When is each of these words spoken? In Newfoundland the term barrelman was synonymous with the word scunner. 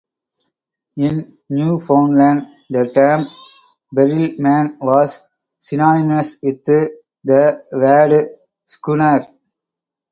In 0.97 1.37
Newfoundland 1.51 2.47
the 2.71 2.91
term 2.91 3.27
barrelman 3.93 4.79
was 4.79 5.21
synonymous 5.59 6.37
with 6.41 6.63
the 6.63 7.61
word 7.71 8.29
scunner. 8.67 9.31